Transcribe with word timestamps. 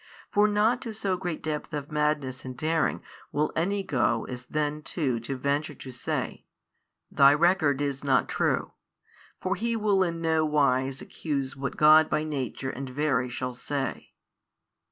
For 0.31 0.47
not 0.47 0.81
to 0.81 0.93
so 0.95 1.15
great 1.15 1.43
depth 1.43 1.75
of 1.75 1.91
madness 1.91 2.43
and 2.43 2.57
daring 2.57 3.03
will 3.31 3.53
any 3.55 3.83
go 3.83 4.23
as 4.25 4.47
then 4.49 4.81
too 4.81 5.19
to 5.19 5.37
venture 5.37 5.75
to 5.75 5.91
say, 5.91 6.43
Thy 7.11 7.35
record 7.35 7.83
is 7.83 8.03
not 8.03 8.27
true, 8.27 8.71
for 9.39 9.53
he 9.53 9.75
will 9.75 10.01
in 10.01 10.19
no 10.19 10.43
wise 10.43 11.03
accuse 11.03 11.55
what 11.55 11.77
God 11.77 12.09
by 12.09 12.23
Nature 12.23 12.71
and 12.71 12.89
Very 12.89 13.29
shall 13.29 13.53
say. 13.53 14.13